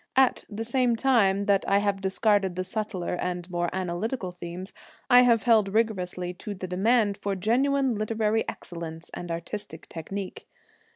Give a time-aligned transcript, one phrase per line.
[0.15, 4.73] At the same time that I have discarded the subtler and more analytical themes,
[5.11, 10.47] I have held rigorously to the demand for genuine literary excellence and artistic technique.